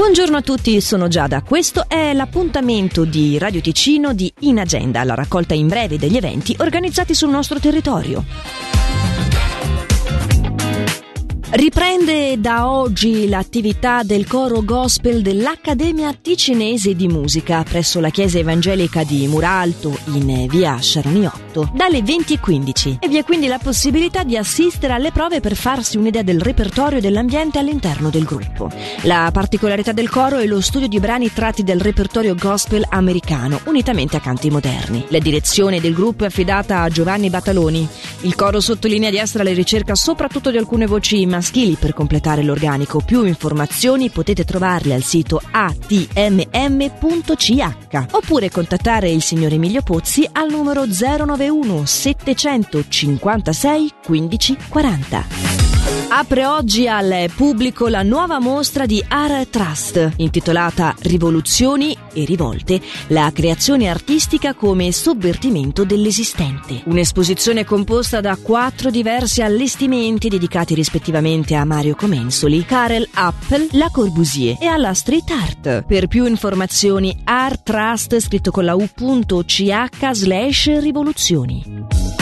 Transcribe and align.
Buongiorno 0.00 0.38
a 0.38 0.40
tutti, 0.40 0.80
sono 0.80 1.08
Giada. 1.08 1.42
Questo 1.42 1.84
è 1.86 2.14
l'appuntamento 2.14 3.04
di 3.04 3.36
Radio 3.36 3.60
Ticino 3.60 4.14
di 4.14 4.32
In 4.40 4.58
Agenda, 4.58 5.04
la 5.04 5.14
raccolta 5.14 5.52
in 5.52 5.68
breve 5.68 5.98
degli 5.98 6.16
eventi 6.16 6.56
organizzati 6.58 7.12
sul 7.12 7.28
nostro 7.28 7.60
territorio. 7.60 8.69
Riprende 11.52 12.40
da 12.40 12.70
oggi 12.70 13.28
l'attività 13.28 14.04
del 14.04 14.24
coro 14.28 14.62
gospel 14.62 15.20
dell'Accademia 15.20 16.12
Ticinese 16.12 16.94
di 16.94 17.08
Musica 17.08 17.64
presso 17.64 17.98
la 17.98 18.10
chiesa 18.10 18.38
evangelica 18.38 19.02
di 19.02 19.26
Muralto 19.26 19.98
in 20.14 20.46
via 20.48 20.76
Sciarniotto 20.76 21.68
dalle 21.74 22.02
20.15 22.02 22.98
e 23.00 23.08
vi 23.08 23.16
è 23.16 23.24
quindi 23.24 23.48
la 23.48 23.58
possibilità 23.58 24.22
di 24.22 24.36
assistere 24.36 24.92
alle 24.92 25.10
prove 25.10 25.40
per 25.40 25.56
farsi 25.56 25.96
un'idea 25.96 26.22
del 26.22 26.40
repertorio 26.40 26.98
e 26.98 27.00
dell'ambiente 27.00 27.58
all'interno 27.58 28.10
del 28.10 28.22
gruppo. 28.22 28.70
La 29.02 29.28
particolarità 29.32 29.90
del 29.90 30.08
coro 30.08 30.38
è 30.38 30.46
lo 30.46 30.60
studio 30.60 30.86
di 30.86 31.00
brani 31.00 31.32
tratti 31.32 31.64
dal 31.64 31.80
repertorio 31.80 32.36
gospel 32.36 32.86
americano 32.88 33.60
unitamente 33.64 34.16
a 34.16 34.20
canti 34.20 34.50
moderni. 34.50 35.04
La 35.08 35.18
direzione 35.18 35.80
del 35.80 35.94
gruppo 35.94 36.22
è 36.22 36.28
affidata 36.28 36.82
a 36.82 36.88
Giovanni 36.90 37.28
Battaloni. 37.28 37.88
Il 38.20 38.36
coro 38.36 38.60
sottolinea 38.60 39.10
di 39.10 39.16
essere 39.16 39.42
alla 39.42 39.52
ricerca 39.52 39.96
soprattutto 39.96 40.52
di 40.52 40.56
alcune 40.56 40.86
voci 40.86 41.26
maschili 41.40 41.76
per 41.76 41.94
completare 41.94 42.42
l'organico. 42.42 43.00
Più 43.00 43.24
informazioni 43.24 44.10
potete 44.10 44.44
trovarle 44.44 44.92
al 44.94 45.02
sito 45.02 45.40
atmm.ch 45.50 45.88
oppure 48.12 48.50
contattare 48.50 49.10
il 49.10 49.22
signor 49.22 49.52
Emilio 49.52 49.82
Pozzi 49.82 50.28
al 50.30 50.50
numero 50.50 50.84
091 50.84 51.86
756 51.86 53.90
1540. 54.06 55.79
Apre 56.12 56.44
oggi 56.44 56.88
al 56.88 57.30
pubblico 57.36 57.86
la 57.86 58.02
nuova 58.02 58.40
mostra 58.40 58.84
di 58.84 59.02
Art 59.06 59.50
Trust, 59.50 60.14
intitolata 60.16 60.92
Rivoluzioni 60.98 61.96
e 62.12 62.24
rivolte, 62.24 62.80
la 63.08 63.30
creazione 63.32 63.86
artistica 63.86 64.54
come 64.54 64.90
sovvertimento 64.90 65.84
dell'esistente. 65.84 66.82
Un'esposizione 66.86 67.64
composta 67.64 68.20
da 68.20 68.36
quattro 68.42 68.90
diversi 68.90 69.40
allestimenti 69.40 70.28
dedicati 70.28 70.74
rispettivamente 70.74 71.54
a 71.54 71.64
Mario 71.64 71.94
Comensoli, 71.94 72.64
Karel 72.64 73.08
Appel, 73.14 73.68
La 73.72 73.88
Corbusier 73.92 74.56
e 74.60 74.66
alla 74.66 74.92
street 74.94 75.30
art. 75.30 75.84
Per 75.84 76.08
più 76.08 76.26
informazioni 76.26 77.16
Art 77.22 77.62
Trust 77.62 78.18
scritto 78.18 78.50
con 78.50 78.64
la 78.64 78.74
u.ch 78.74 80.10
slash 80.10 80.80
rivoluzioni. 80.80 82.19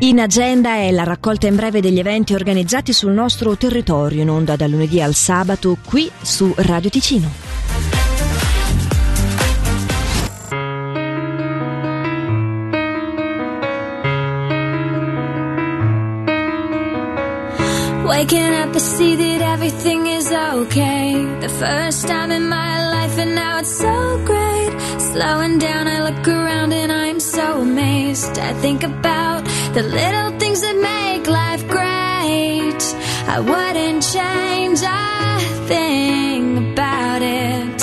In 0.00 0.20
agenda 0.20 0.74
è 0.74 0.92
la 0.92 1.02
raccolta 1.02 1.48
in 1.48 1.56
breve 1.56 1.80
degli 1.80 1.98
eventi 1.98 2.32
organizzati 2.32 2.92
sul 2.92 3.10
nostro 3.10 3.56
territorio 3.56 4.22
in 4.22 4.30
onda 4.30 4.54
dal 4.54 4.70
lunedì 4.70 5.02
al 5.02 5.12
sabato 5.14 5.76
qui 5.84 6.08
su 6.22 6.52
Radio 6.56 6.88
Ticino. 6.88 7.28
Waking 18.04 18.54
up 18.54 18.72
to 18.72 18.78
see 18.78 19.16
that 19.16 19.40
everything 19.40 20.06
is 20.06 20.30
okay. 20.30 21.26
The 21.40 21.48
first 21.48 22.06
time 22.06 22.30
in 22.30 22.48
my 22.48 22.78
life, 22.92 23.20
and 23.20 23.34
now 23.34 23.58
it's 23.58 23.76
so 23.76 24.20
great. 24.24 24.80
Slowing 25.12 25.58
down, 25.58 25.88
I 25.88 26.02
look 26.02 26.26
around 26.28 26.72
and 26.72 26.92
I'm 26.92 27.18
so 27.18 27.60
amazed. 27.60 28.38
I 28.38 28.52
think 28.60 28.84
about 28.84 29.37
the 29.74 29.82
little 29.82 30.38
things 30.38 30.60
that 30.62 30.76
make 30.76 31.26
life 31.26 31.66
great. 31.68 32.82
I 33.28 33.40
wouldn't 33.40 34.02
change 34.02 34.80
a 34.82 35.66
thing 35.68 36.72
about 36.72 37.22
it. 37.22 37.78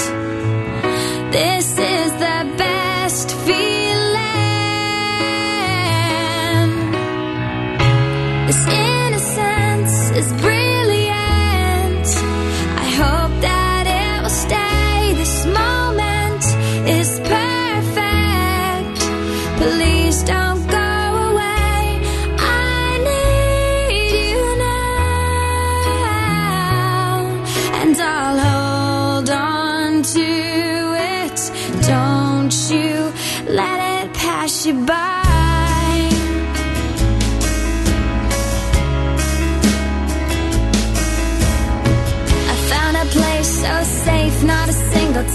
This 1.32 1.78
is 1.78 1.95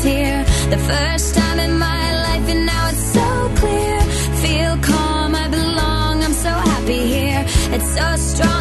tear. 0.03 0.45
The 0.71 0.79
first 0.79 1.35
time 1.35 1.59
in 1.59 1.79
my 1.79 2.05
life, 2.27 2.49
and 2.49 2.67
now 2.67 2.89
it's 2.93 3.07
so 3.19 3.29
clear. 3.61 4.01
Feel 4.43 4.77
calm, 4.79 5.35
I 5.35 5.49
belong, 5.49 6.23
I'm 6.25 6.33
so 6.47 6.51
happy 6.51 7.03
here. 7.15 7.45
It's 7.75 7.91
so 7.99 8.17
strong, 8.17 8.60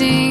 see 0.00 0.29